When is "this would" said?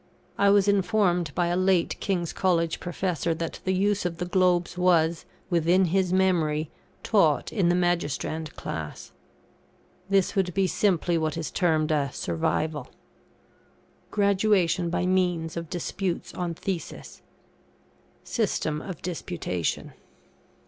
10.09-10.55